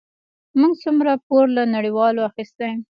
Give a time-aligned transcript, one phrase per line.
[0.59, 2.71] موږ څومره پور له نړیوالو اخیستی؟